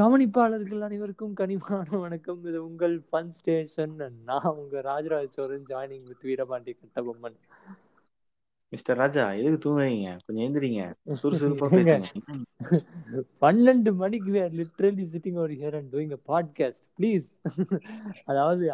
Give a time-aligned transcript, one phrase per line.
[0.00, 2.44] கவனிப்பாளர்கள் அனைவருக்கும் கனிமான வணக்கம்.
[2.44, 7.36] இது உங்கள் ஃபன் ஸ்டேஷன் நான் உங்க Rajaraja Cholan joining with Veerapandi Kattabomman.
[8.72, 10.10] Mister Raja எதுக்கு தூங்குறீங்க?
[10.24, 10.82] கொஞ்சம் எந்திரிங்க
[11.20, 11.94] சுறுசுறுப்பா பேசுங்க.
[13.42, 17.28] பன்னெண்டு மணிக்கு are literally sitting over here and doing a podcast please
[18.24, 18.64] அதாவது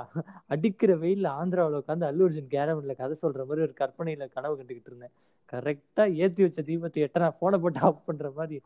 [0.55, 5.15] அடிக்கிற வெயில்ல ஆந்திராவுல உட்காந்து அல்லு அர்ஜுன் கேரவன்ல கதை சொல்ற மாதிரி ஒரு கற்பனையில கனவு கண்டுகிட்டு இருந்தேன்.
[5.53, 8.59] கரெக்டா ஏத்தி வச்ச தீபத்தை எட்ட நான் போனை போட்டு ஆஃப் பண்ற மாதிரி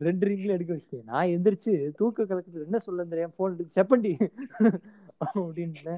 [0.00, 1.06] ரெண்டு ரிங்ல எடுக்க வச்சிட்டேன்.
[1.10, 4.12] நான் எந்திரிச்சு தூக்க கலக்கத்துல என்ன சொல்ல தெரியாம போன் செப்பண்டி!
[5.24, 5.94] அப்படின்னு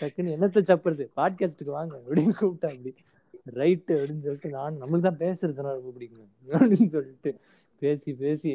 [0.00, 2.92] டக்குன்னு என்னத்த சப்புறது பாட்காஸ்டுக்கு வாங்க அப்படின்னு கூப்பிட்டா அப்படி.
[3.46, 6.30] ரைட்டு அப்படின்னு சொல்லிட்டு நான் நம்மளுக்கு தான் பேசுறதுனா ரொம்ப பிடிக்கும்.
[6.52, 7.30] அப்படின்னு சொல்லிட்டு
[7.82, 8.50] பேசி பேசி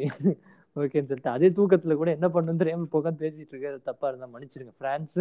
[0.76, 5.16] ஓகேன்னு சொல்லிட்டு அதே தூக்கத்துல கூட என்ன பண்ணணும் தெரியாம உட்காந்து பேசிட்டு இருக்க தப்பா இருந்தா மன்னிச்சிருங்க பிரான்ஸ்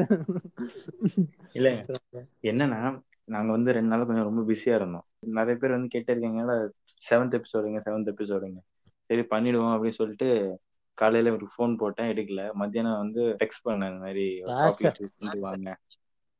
[1.55, 1.69] இல்ல
[2.49, 2.79] என்னன்னா
[3.27, 5.05] நாங்க வந்து ரெண்டு நாள் கொஞ்சம் ரொம்ப பிஸியா இருந்தோம்.
[5.35, 6.53] நிறைய பேர் வந்து கேட்டே இருக்காங்க
[7.03, 8.59] செவன்த் எபிசோடுங்க செவன்த் எபிசோடுங்க
[9.09, 10.29] சரி பண்ணிடுவோம் அப்படின்னு சொல்லிட்டு
[10.97, 12.41] காலையில ஒரு ஃபோன் போட்டேன் எடுக்கல.
[12.61, 14.25] மத்தியானம் வந்து டெக்ஸ்ட் பண்ணேன் இந்த மாதிரி
[15.45, 15.69] வாங்க.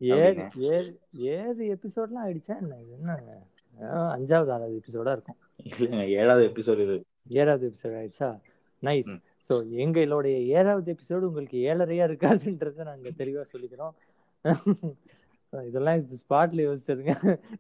[0.02, 0.92] ஏழு ஏழு
[1.34, 3.16] ஏழு எபிசோட்லாம் ஆயிடுச்சா என்ன இது என்ன
[3.80, 5.38] ஆஹ் அஞ்சாவது ஆறாவது எபிசோடா இருக்கும்.
[5.70, 6.96] இல்லைங்க ஏழாவது எபிசோடு இது.
[7.40, 8.30] ஏழாவது எபிசோட் ஆயிடுச்சா?
[8.84, 9.12] நைஸ்.
[9.50, 13.94] ஸோ எங்களுடைய ஏழாவது எபிசோடு உங்களுக்கு ஏழரையா இருக்காதுன்றதை நாங்க தெளிவா சொல்லிக்கிறோம்.
[15.54, 17.14] இதெல்லாம் இது ஸ்பாட்ல யோசிச்சதுங்க.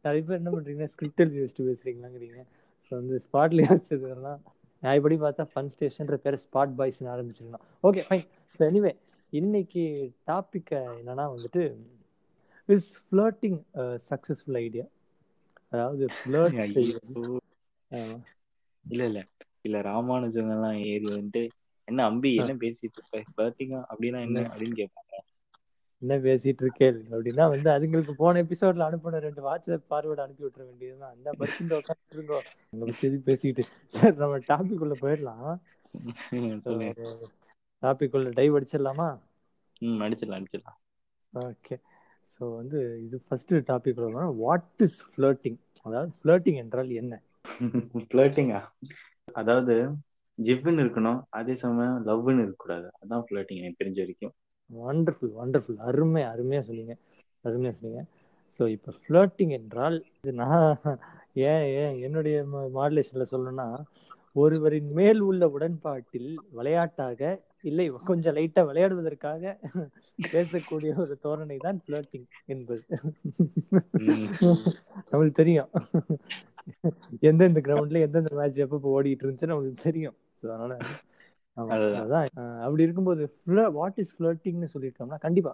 [0.05, 2.41] நிறைய பேர் என்ன பண்றீங்கன்னா ஸ்கிரிப்ட் எழுதி வச்சுட்டு பேசுறீங்களாங்கிறீங்க.
[2.85, 4.41] ஸோ வந்து ஸ்பாட்ல யோசிச்சதுலாம்
[4.83, 8.25] நான் இப்படி பார்த்தா ஃபன் ஸ்டேஷன்ற பேரை ஸ்பாட் பாய்ஸ்னு ஆரம்பிச்சிருக்கணும் ஓகே ஃபைன்
[8.59, 8.91] ஸோ எனிவே
[9.33, 9.83] இன்னைக்கு
[10.27, 11.63] டாபிக் என்னன்னா வந்துட்டு
[12.69, 13.59] இஸ் ஃப்ளர்ட்டிங்
[14.09, 14.85] சக்சஸ்ஃபுல் ஐடியா
[15.71, 16.05] அதாவது.
[18.85, 19.19] இல்ல இல்ல.
[19.61, 21.43] இல்ல ராமானுஜன் எல்லாம் ஏறி வந்துட்டு
[21.87, 23.23] என்ன அம்பி என்ன பேசிட்டு இருக்க?
[23.31, 24.41] ஃபிளர்ட்டிங்கா அப்படின்னா என்ன?
[24.47, 25.13] அப்படின்னு கேட்பாங்க.
[26.01, 31.13] என்ன பேசிட்டு இருக்கேன் அப்படின்னா வந்து அதுங்களுக்கு போன எபிசோட்ல அனுப்பின ரெண்டு வாட்ஸ்அப் ஃபார்வர்டு அனுப்பி விட்டுற வேண்டியதுதான்.
[31.13, 32.85] அந்த படுத்து உட்காந்துட்டு இருக்கோம் அங்க
[33.25, 33.53] பத்தி
[33.93, 35.51] சரி நம்ம டாபிக் உள்ள போயிடலாம்.
[37.83, 39.09] டாபிக் உள்ள டைவ் அடிச்சிடலாமா?
[39.81, 40.79] ம் அடிச்சிடலாம் அடிச்சிடலாம்.
[41.33, 41.75] ஓகே.
[42.41, 43.99] ஸோ வந்து இது first topic
[44.37, 47.13] what is flirting அதாவது ஃப்ளர்ட்டிங் என்றால் என்ன?
[48.07, 48.59] ஃபிளர்ட்டிங்கா
[49.33, 49.75] அதாவது
[50.37, 52.87] ஜிவ்னு இருக்கணும் அதே சமயம் லவ்னு இருக்கக்கூடாது.
[52.99, 54.33] அதான் ஃபிளர்ட்டிங் எனக்கு தெரிஞ்ச வரைக்கும்.
[54.69, 56.95] வண்டர்ஃபுல் வண்டர்ஃபுல் அருமை அருமையா சொன்னீங்க.
[57.43, 58.01] அருமையா சொன்னீங்க.
[58.59, 60.65] ஸோ இப்போ ஃப்ளர்ட்டிங் என்றால் இது நான்
[61.45, 62.37] ஏன் ஏன் என்னுடைய
[62.73, 63.67] மாடுலேஷன்ல சொல்லணும்னா
[64.35, 67.21] ஒருவரின் மேல் உள்ள உடன்பாட்டில் விளையாட்டாக
[67.61, 69.43] இல்லை கொஞ்சம் லைட்டா விளையாடுவதற்காக
[70.33, 72.83] பேசக்கூடிய ஒரு தோரணை தான் ஃப்ளர்ட்டிங் என்பது.
[75.11, 75.69] நம்மளுக்கு தெரியும்.
[77.21, 80.17] எந்தெந்த கிரவுண்ட்ல எந்தெந்த மேட்ச் எப்போ ஓடிட்டு இருந்துச்சு நம்மளுக்கு தெரியும்.
[80.43, 80.73] அதனால.
[82.01, 82.29] அதான்.
[82.65, 83.23] அப்படி இருக்கும்போது
[83.79, 85.53] வாட் இஸ் ஃப்ளர்ட்டிங்னு சொல்லியிருக்கோம்னா கண்டிப்பா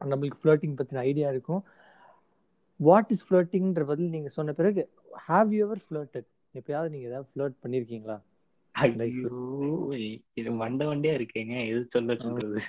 [0.00, 1.62] நம்மளுக்கு ஃப்ளர்ட்டிங் பத்தின ஐடியா இருக்கும்.
[2.80, 4.82] வாட் இஸ் ஃப்ளர்ட்டிங்ன்ற பதில் நீங்க சொன்ன பிறகு
[5.28, 8.18] ஹாவ் யூ எவர் ஃப்ளர்ட்டட் எப்பயாவது நீங்க ஏதாவது ஃப்ளர்ட் பண்ணிருக்கீங்களா?
[8.74, 9.30] ஐயோ
[10.34, 11.54] இது மண்டை வண்டியா இருக்கேங்க.
[11.70, 12.60] எது சொல்ல சொல்றது?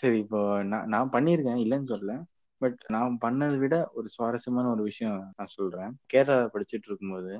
[0.00, 2.14] சரி இப்போ நான் நான் பண்ணியிருக்கேன் இல்லைன்னு சொல்லல.
[2.60, 5.92] பட் நான் பண்ணதை விட ஒரு சுவாரஸ்யமான ஒரு விஷயம் நான் சொல்றேன்.
[6.12, 7.32] கேரளா படிச்சுட்டு இருக்கும்போது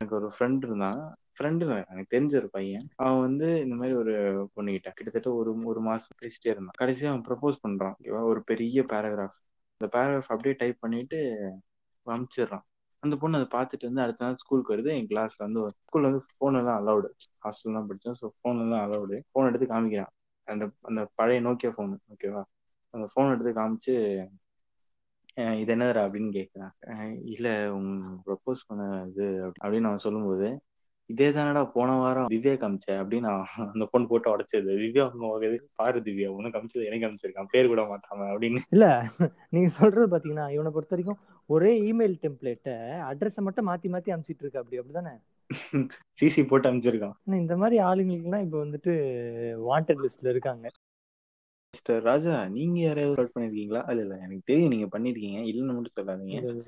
[0.00, 1.00] எனக்கு ஒரு ஃப்ரெண்ட் இருந்தான்.
[1.34, 2.86] ஃப்ரெண்டு எனக்கு தெரிஞ்ச ஒரு பையன்.
[2.98, 4.14] அவன் வந்து இந்த மாதிரி ஒரு
[4.56, 6.78] பொண்ணுகிட்ட கிட்டத்தட்ட ஒரு ஒரு மாசம் பேசிட்டே இருந்தான்.
[6.80, 7.94] கடைசியா அவன் ப்ரப்போஸ் பண்றான்.
[7.96, 8.22] ஓகேவா?
[8.32, 9.36] ஒரு பெரிய பேராகிராஃப்
[9.80, 11.18] அந்த பேராகிராஃப் அப்படியே டைப் பண்ணிட்டு
[12.06, 12.64] அனுப்பிச்சிடுறான்
[13.02, 14.90] அந்த பொண்ணு அதை பார்த்துட்டு வந்து அடுத்த நாள் ஸ்கூலுக்கு வருது.
[14.90, 17.08] என் கிளாஸ்ல வந்து ஸ்கூல்ல வந்து ஃபோன் எல்லாம் அலௌடு
[17.44, 20.12] ஹாஸ்டல் படித்தோம் ஸோ ஃபோன் எல்லாம் அலௌடு ஃபோன் எடுத்து காமிக்கிறான்.
[20.48, 22.42] அந்த அந்த பழைய நோக்கியா ஃபோனு ஓகேவா
[22.94, 23.94] அந்த ஃபோன் எடுத்து காமிச்சு
[25.60, 26.02] இது என்னதுடா?
[26.06, 26.72] அப்படின்னு கேட்குறான்
[27.26, 30.48] இல்லை உங்க ப்ரப்போஸ் பண்ண இது அப்படி- அப்படின்னு அவன் சொல்லும்போது
[31.10, 33.28] இதே தானடா போன வாரம் திவ்யா காமிச்ச அப்படின்னு
[33.66, 34.70] அந்த பொண்ணு போட்டு உடைச்சது.
[34.82, 38.60] திவ்யா உங்க பாரு திவ்யா உனக்கு காமிச்சது எனக்கு காமிச்சிருக்கான் பேர் கூட மாத்தாம அப்படின்னு.
[38.70, 38.86] இல்ல
[39.50, 42.74] நீங்க சொல்றது பாத்தீங்கன்னா இவனை பொறுத்த வரைக்கும் ஒரே இமெயில் டெம்ப்ளேட்டை
[43.10, 45.14] அட்ரஸை மட்டும் மாத்தி மாத்தி அனுப்பிச்சிட்டு இருக்கு அப்படி அப்படிதானே?
[46.20, 48.92] சிசி போட்டு அனுப்பிச்சிருக்கான் இந்த மாதிரி ஆளுங்களுக்குலாம் இப்ப வந்துட்டு
[49.68, 50.66] வாண்டட் லிஸ்ட்ல இருக்காங்க.
[51.74, 53.82] மிஸ்டர் ராஜா நீங்க யாரையாவது ஃப்ளர்ட் பண்ணிருக்கீங்களா?
[53.90, 55.38] இல்ல இல்ல எனக்கு தெரியும் நீங்க பண்ணிருக்கீங்க.
[55.50, 56.64] இல்லைன்னு மட்டும் சொல்லாதீங்க.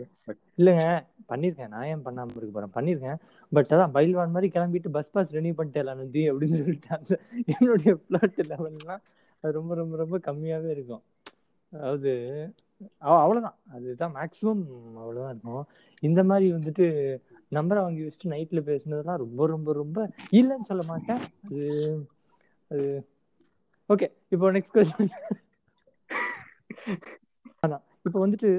[0.61, 0.85] இல்லங்க
[1.32, 1.73] பண்ணிருக்கேன்.
[1.75, 2.75] நான் ஏன் பண்ணாம இருக்க போறேன்?
[2.76, 3.19] பண்ணிருக்கேன்.
[3.53, 7.19] பட் அதான் பைல்வான் மாதிரி கிளம்பிட்டு பஸ் பாஸ் ரெனியூ பண்ணிட்டேன் நந்தி அப்படின்னு சொல்லிட்டு
[7.55, 9.03] என்னுடைய பிளாட் லெவல்லாம்
[9.44, 11.03] அது ரொம்ப ரொம்ப ரொம்ப கம்மியாவே இருக்கும்.
[11.73, 12.12] அதாவது
[12.99, 13.59] அவ- அவ்வளவுதான்.
[13.73, 14.62] அதுதான் மேக்சிமம்
[14.97, 15.65] அவ்வளவுதான் இருக்கும்.
[16.00, 16.87] இந்த மாதிரி வந்துட்டு
[17.50, 21.21] நம்பரை வாங்கி வச்சுட்டு நைட்ல பேசுனதெல்லாம் ரொம்ப ரொம்ப ரொம்ப இல்லைன்னு சொல்ல மாட்டேன்.
[21.44, 21.62] அது
[22.69, 23.06] அது
[23.88, 25.11] ஓகே இப்போ நெக்ஸ்ட் கொஸ்டின்
[27.67, 27.82] அதான்.
[28.03, 28.50] இப்போ வந்துட்டு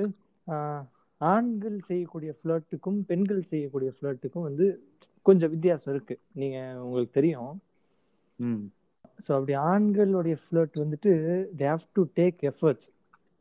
[1.17, 4.67] ஆண்கள் செய்யக்கூடிய ஃப்ளர்ட்டுக்கும் பெண்கள் செய்யக்கூடிய ஃப்ளர்ட்டுக்கும் வந்து
[5.21, 6.19] கொஞ்சம் வித்தியாசம் இருக்கு.
[6.31, 7.62] நீங்க உங்களுக்கு தெரியும்.
[8.35, 8.63] ம்.
[9.27, 11.12] ஸோ அப்படி ஆண்களுடைய ஃப்ளர்ட் வந்துட்டு
[11.57, 12.88] they have to take efforts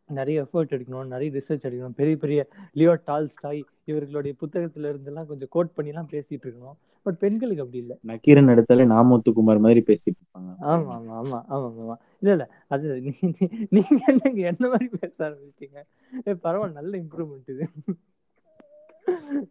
[0.06, 1.94] நிறைய எஃபர்ட் எடுக்கணும் நிறைய ரிசர்ச் எடுக்கணும்.
[1.96, 6.76] பெரிய பெரிய லியோ டால்ஸ்டாய் இவர்களுடைய புத்தகத்துல இருந்தெல்லாம் கொஞ்சம் கோட் பண்ணி எல்லாம் பேசிட்டு இருக்கணும்.
[7.02, 7.96] பட் பெண்களுக்கு அப்படி இல்ல.
[8.00, 10.54] நக்கீரன் எடுத்தாலே நாமூத்துக்குமார் மாதிரி பேசிட்டு இருப்பாங்க.
[10.60, 11.94] ஆமா ஆமா ஆமா ஆமா ஆமா.
[12.18, 12.50] இல்ல இல்ல.
[12.66, 15.82] அது நீ- நீ- நீங்க என்னங்க என்ன மாதிரி பேச ஆரம்பிச்சிட்டீங்க?
[16.24, 17.68] பரவாயில்ல நல்ல இம்ப்ரூவ்மெண்ட் இது.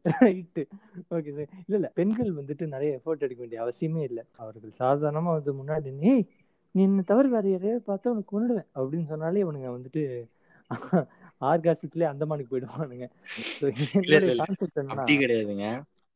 [0.03, 0.65] ரைட்டு
[0.95, 1.91] ஓகே சார் இல்ல இல்ல.
[1.93, 4.23] பெண்கள் வந்துட்டு நிறைய எஃபோர்ட் எடுக்க வேண்டிய அவசியமே இல்லை.
[4.31, 6.25] அவர்கள் சாதாரணமா வந்து முன்னாடி நீ
[6.71, 10.23] என்ன தவிர வேற யாரையாவது பார்த்தா உனக்கு கொண்டுடுவேன் அப்படின்னு சொன்னாலே இவனுங்க வந்துட்டு
[11.51, 13.07] ஆர்காசத்திலே அந்தமானுக்கு போயிடுவானுங்க.
[14.93, 15.67] அப்படி கிடையாதுங்க.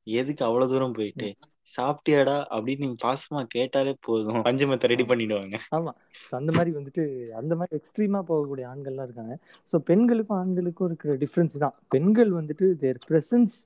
[0.08, 1.30] எதுக்கு அவ்வளவு தூரம் போயிட்டு?
[1.76, 4.44] சாப்பிட்டியாடா அப்படின்னு நீங்க பாசமா கேட்டாலே போதும்.
[4.48, 5.56] பஞ்சமத்தை ரெடி பண்ணிடுவாங்க.
[5.78, 5.92] ஆமா.
[6.40, 7.04] அந்த மாதிரி வந்துட்டு
[7.40, 9.36] அந்த மாதிரி எக்ஸ்ட்ரீமா போகக்கூடிய ஆண்கள்லாம் இருக்காங்க.
[9.74, 11.76] ஸோ பெண்களுக்கும் ஆண்களுக்கும் இருக்கிற டிஃப்ரென்ஸ் தான்.
[11.96, 13.58] பெண்கள் வந்துட்டு தேர் பிரசன்ஸ்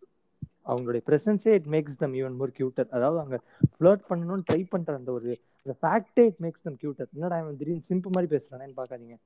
[0.71, 3.37] அவங்களுடைய பிரசன்ஸே it makes them even more cuter அதாவது அவங்க
[3.75, 5.29] ஃப்ளர்ட் பண்ணணும்னு ட்ரை பண்ற அந்த ஒரு
[5.65, 9.17] அந்த ஃபேக்டே இட் மேக்ஸ் தம் கியூட்டர் என்னடா இவன் திடீர்னு சிம்பு மாதிரி பேசுறானேன்னு பார்க்காதீங்க.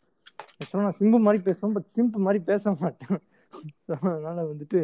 [0.59, 3.19] ஆக்சுவலாக நான் சிம்பு மாதிரி பேசுவேன் பட் சிம்பு மாதிரி பேச மாட்டேன்.
[3.87, 4.79] ஸோ அதனால வந்துட்டு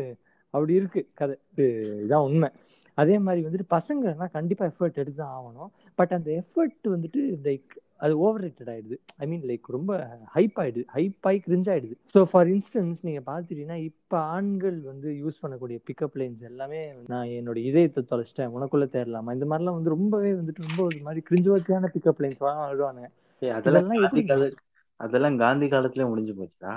[0.53, 1.35] அப்படி இருக்கு கதை.
[1.51, 1.65] இது
[2.06, 2.50] இதான் உண்மை.
[2.97, 5.69] அதே மாதிரி வந்துட்டு பசங்கன்னா கண்டிப்பா எஃபர்ட் எடுத்து தான் ஆகணும்.
[6.00, 7.71] பட் அந்த எஃபர்ட் வந்துட்டு லைக்
[8.06, 8.95] அது ஓவர் ரேட்டட் ஆயிடுது.
[9.21, 9.91] ஐ மீன் லைக் ரொம்ப
[10.35, 10.85] ஹைப் ஆயிடுது.
[10.95, 11.95] ஹைப் ஆகி கிரிஞ்ச் ஆயிடுது.
[12.15, 16.81] ஸோ ஃபார் இன்ஸ்டன்ஸ் நீங்க பார்த்துட்டீங்கன்னா இப்போ ஆண்கள் வந்து யூஸ் பண்ணக்கூடிய பிக்கப் லைன்ஸ் எல்லாமே
[17.13, 18.53] நான் என்னோட இதயத்தை தொலைச்சிட்டேன்.
[18.57, 23.09] உனக்குள்ள தேரலாமா இந்த மாதிரிலாம் வந்து ரொம்பவே வந்துட்டு ரொம்ப ஒரு மாதிரி கிரிஞ்சுவர்த்தியான பிக்கப் லைன்ஸ் வருவானுங்க
[23.41, 23.94] ஏய், அதெல்லாம்
[25.01, 26.71] அதெல்லாம் காந்தி காலத்துல முடிஞ்சு போச்சா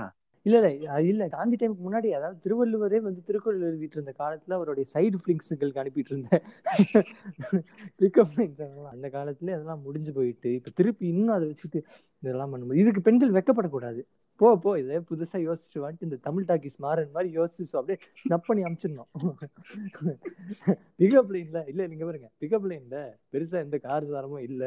[0.46, 0.68] இல்ல இல்ல
[1.08, 6.12] இல்ல காந்தி டைமுக்கு முன்னாடி அதாவது திருவள்ளுவரே வந்து திருக்குறள் எழுதிட்டு இருந்த காலத்துல அவருடைய சைடு பிளிங்ஸுங்களுக்கு அனுப்பிட்டு
[6.14, 6.42] இருந்தேன்
[8.92, 11.80] அந்த காலத்துல அதெல்லாம் முடிஞ்சு போயிட்டு இப்ப திருப்பி இன்னும் அதை வச்சுட்டு
[12.22, 14.02] இதெல்லாம் பண்ணும்போது இதுக்கு பெண்கள் வெக்கப்படக்கூடாது.
[14.40, 18.62] போ போ இதே புதுசா யோசிச்சுட்டு வந்துட்டு இந்த தமிழ் டாக்கிஸ் மாறன் மாதிரி யோசிச்சு அப்படியே ஸ்னப் பண்ணி
[18.62, 19.10] அமிச்சிடணும்.
[20.98, 22.28] பிக்கப் லைன்ல இல்ல நீங்க பாருங்க.
[22.40, 22.98] பிக்கப் லைன்ல
[23.32, 24.62] பெருசா எந்த கார் சாரமும் இல்ல.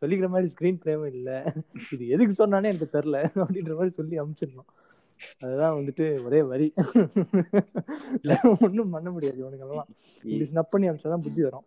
[0.00, 1.30] சொல்லிக்கிற மாதிரி ஸ்கிரீன் பிளேவும் இல்ல.
[1.94, 4.70] இது எதுக்கு சொன்னானே எனக்கு தெரியல அப்படின்ற மாதிரி சொல்லி அமிச்சிடணும்.
[5.38, 6.68] அதுதான் வந்துட்டு ஒரே வரி.
[8.66, 9.90] ஒண்ணும் பண்ண முடியாது இவனுங்கெல்லாம்.
[10.24, 11.66] இப்படி ஸ்னப் பண்ணி அமிச்சாதான் புத்தி வரும்.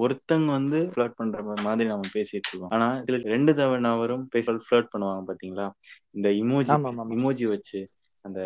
[0.00, 2.70] ஒருத்தங்க வந்து ஃபிளர்ட் பண்ற மாதிரி நம்ம பேசிட்டு இருக்கோம்.
[2.70, 4.24] ஆனா இதுல ரெண்டு தவறு நபரும்
[4.62, 5.66] ஃபிளர்ட் பண்ணுவாங்க பாத்தீங்களா?
[6.14, 6.76] இந்த இமோஜி
[7.16, 7.80] இமோஜி வச்சு
[8.24, 8.40] அந்த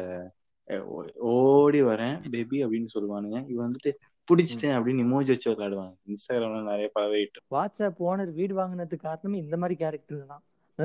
[1.30, 3.38] ஓடி வரேன் பேபி அப்படின்னு சொல்லுவானுங்க.
[3.48, 3.92] இவன் வந்துட்டு
[4.28, 5.94] பிடிச்சிட்டேன் அப்படின்னு இமோஜி வச்சு விளையாடுவாங்க.
[6.08, 10.44] இன்ஸ்டாகிராம்ல நிறைய பரவிட்டு வாட்ஸ்அப் ஓனர் வீடு வாங்கினதுக்கு காரணமே இந்த மாதிரி கேரக்டர் தான்.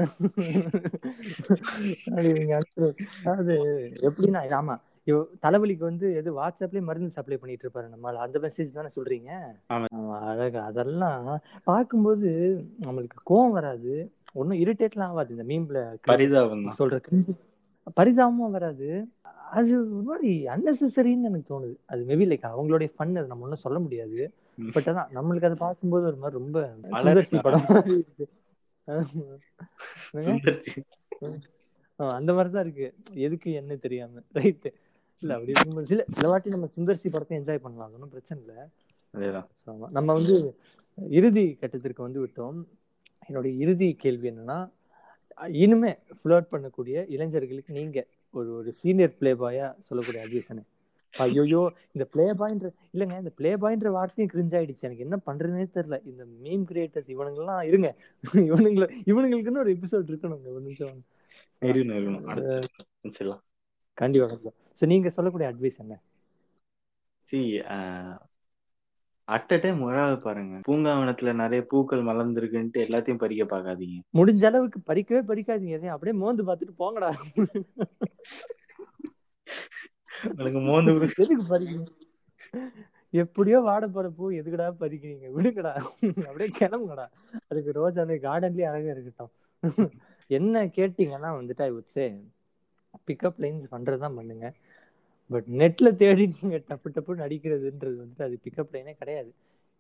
[3.31, 3.54] அது
[4.08, 4.76] எப்படின்னா ஆமா.
[5.10, 9.32] இவ தலைவலிக்கு வந்து எது வாட்ஸ்அப்லயே மருந்து சப்ளை பண்ணிட்டு இருப்பாரு நம்மளால அந்த மெசேஜ் தானே சொல்றீங்க?
[10.32, 10.62] அழகா.
[10.72, 11.28] அதெல்லாம்
[11.70, 12.30] பார்க்கும்போது
[12.86, 13.94] நம்மளுக்கு கோவம் வராது.
[14.34, 15.80] ஒன்னும் இரிட்டேட்லாம் ஆகாது இந்த மீம்ல
[16.80, 16.98] சொல்ற.
[17.98, 18.90] பரிதாபமும் வராது.
[19.58, 21.76] அது ஒரு மாதிரி அன்னெசரின்னு எனக்கு தோணுது.
[21.92, 24.20] அது மேபி லைக் அவங்களுடைய ஃபன் அது நம்ம ஒன்றும் சொல்ல முடியாது.
[24.76, 26.58] பட் அதான் நம்மளுக்கு அதை பார்க்கும்போது ஒரு மாதிரி ரொம்ப
[27.06, 27.66] சுந்தர்சி படம்
[32.18, 32.88] அந்த மாதிரி தான் இருக்கு.
[33.26, 34.22] எதுக்கு என்ன தெரியாம.
[34.38, 34.68] ரைட்
[35.21, 35.54] இல்ல அப்படி
[35.92, 37.94] சில சில வாட்டி நம்ம சுந்தர்சி படத்தை என்ஜாய் பண்ணலாம்.
[37.95, 38.57] ஒன்றும் பிரச்சனை இல்லை.
[39.98, 40.36] நம்ம வந்து
[40.98, 42.60] இறுதி கட்டத்திற்கு வந்து விட்டோம்.
[43.30, 44.60] என்னுடைய இறுதி கேள்வி என்னன்னா
[45.62, 48.00] இனிமே ஃப்ளர்ட் பண்ணக்கூடிய இளைஞர்களுக்கு நீங்க
[48.33, 50.63] ஒரு ஒரு சீனியர் பிளே பாயா சொல்லக்கூடிய என்ன?
[51.13, 51.62] ஐயோயோ
[51.95, 54.86] இந்த பிளே பாய்ன்ற இல்லைங்க இந்த பிளே பாய்ன்ற வார்த்தையும் கிரிஞ்ச் ஆயிடுச்சு.
[54.88, 55.98] எனக்கு என்ன பண்றதுனே தெரியல.
[56.12, 57.89] இந்த மீம் கிரியேட்டர்ஸ் இவனுங்கெல்லாம் இருங்க.
[58.50, 60.48] இவனுங்கள இவனுங்களுக்குன்னு ஒரு எபிசோட் இருக்கணுங்க.
[60.56, 61.00] ஒரு நிமிஷம்.
[64.81, 65.95] ஸோ நீங்க சொல்லக்கூடிய அட்வைஸ் என்ன?
[67.30, 67.40] சி
[69.28, 70.56] அட் அ டைம் உழாது பாருங்க.
[70.66, 74.00] பூங்காவனத்துல நிறைய பூக்கள் மலர்ந்துருக்குன்ட்டு எல்லாத்தையும் பறிக்க பார்க்காதீங்க.
[74.18, 75.78] முடிஞ்ச அளவுக்கு பறிக்கவே பறிக்காதீங்க.
[75.78, 77.09] எதையும் அப்படியே மோந்து பார்த்துட்டு போங்கடா.
[80.36, 80.92] எனக்கு மோந்து.
[81.19, 81.88] எதுக்கு பறிக்கிறீங்க
[83.14, 85.28] எப்படியோ வாட போற பூ எதுக்குடா பறிக்கிறீங்க?
[85.36, 85.71] விடுங்கடா.
[86.28, 87.06] அப்படியே கிளம்புங்கடா.
[87.50, 89.31] அதுக்கு ரோஜாலே கார்டன்லயே அழகா இருக்கட்டும்.
[90.30, 92.06] என்ன கேட்டீங்கன்னா வந்துட்டு ஐ உட் சே
[93.08, 94.48] பிக்கப் லைன்ஸ் பண்றதுதான் பண்ணுங்க.
[95.30, 99.31] பட் நெட்டில் தேடி நீங்கள் டப்பு டப்பு நடிக்கிறதுன்றது வந்துட்டு அது பிக்கப் லைனே கிடையாது.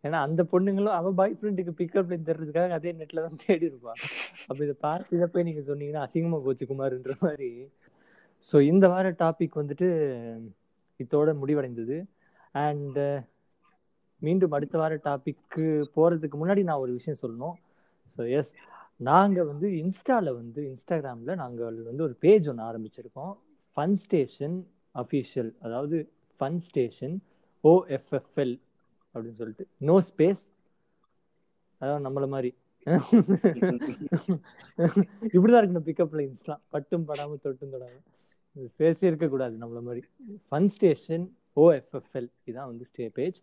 [0.03, 3.99] ஏன்னா அந்த பொண்ணுங்களும் அவன் பாய் ஃப்ரெண்டுக்கு பிக்கப் லைன் தர்றதுக்காக அதே நெட்டில் தான் தேடி இருப்பான்
[4.49, 7.49] அப்போ இதை பார்த்து இதை போய் நீங்கள் சொன்னீங்கன்னா அசிங்கமாக போச்சு குமார்ன்ற மாதிரி.
[8.49, 9.89] ஸோ இந்த வார டாபிக் வந்துட்டு
[10.99, 11.97] இதோட முடிவடைந்தது.
[12.65, 12.99] அண்ட்
[14.21, 17.57] மீண்டும் அடுத்த வார டாபிக்கு போகிறதுக்கு முன்னாடி நான் ஒரு விஷயம் சொல்லணும்.
[18.15, 18.53] ஸோ எஸ்
[18.99, 23.33] நாங்கள் வந்து இன்ஸ்டாவில் வந்து இன்ஸ்டாகிராமில் நாங்கள் வந்து ஒரு பேஜ் ஒன்று ஆரம்பிச்சிருக்கோம்.
[23.77, 24.57] ஃபன் ஸ்டேஷன்
[25.01, 25.97] அஃபீஷியல் அதாவது
[26.39, 27.15] fun station
[27.63, 28.55] O F F L
[29.15, 29.65] அப்படின்னு சொல்லிட்டு.
[29.89, 30.41] நோ ஸ்பேஸ்
[31.81, 32.51] அதாவது நம்மள மாதிரி.
[35.35, 37.95] இப்படிதான் இருக்கணும் பிக்கப் லைன்ஸ்லாம் பட்டும் படாம தொட்டும் தொடாம.
[38.73, 40.01] ஸ்பேஸே இருக்கக்கூடாது நம்மள மாதிரி.
[40.49, 41.25] ஃபன் ஸ்டேஷன்
[41.63, 43.39] ஓஎஃப்எஃப்எல் இதான் வந்து ஸ்டே பேஜ்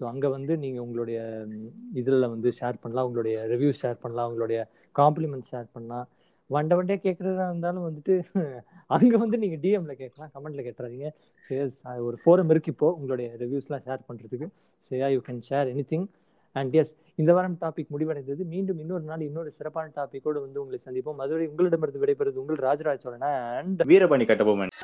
[0.00, 1.20] ஸோ அங்கே வந்து நீங்கள் உங்களுடைய
[2.00, 3.06] இதில் வந்து ஷேர் பண்ணலாம்.
[3.08, 4.28] உங்களுடைய ரிவ்யூ ஷேர் பண்ணலாம்.
[4.30, 4.60] உங்களுடைய
[5.00, 6.06] காம்ப்ளிமெண்ட் ஷேர் பண்ணலாம்
[6.54, 8.14] வண்ட வண்டியா கேட்குறதா இருந்தாலும் வந்துட்டு
[8.96, 11.08] அங்கே வந்து நீங்கள் டிஎம்ல கேட்கலாம் கமெண்ட்ல கேட்டுறாதீங்க.
[11.48, 11.76] சேஸ்
[12.06, 14.48] ஒரு ஃபோரம் இருக்கு இப்போ உங்களுடைய ரிவ்யூஸ்லாம் ஷேர் பண்றதுக்கு.
[14.90, 16.06] சரியா you can share anything
[16.56, 18.42] and yes இந்த வாரம் டாபிக் முடிவடைந்தது.
[18.54, 21.22] மீண்டும் இன்னொரு நாள் இன்னொரு சிறப்பான டாபிக்கோடு வந்து உங்களை சந்திப்போம்.
[21.26, 23.28] அதுவரை உங்களிடமிருந்து விடைபெறுவது உங்கள் ராஜராஜ சோழன்
[23.60, 24.74] அண்ட் வீரபாணி கட்டபொம்மன்.